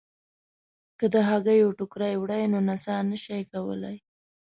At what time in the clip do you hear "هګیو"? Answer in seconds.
1.29-1.75